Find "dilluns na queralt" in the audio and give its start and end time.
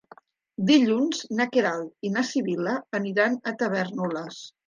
0.69-2.09